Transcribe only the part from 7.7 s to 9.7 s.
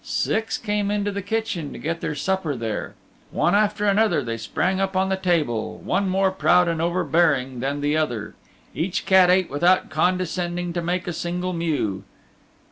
the other. Each cat ate